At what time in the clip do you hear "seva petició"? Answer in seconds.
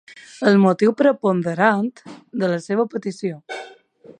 2.69-3.39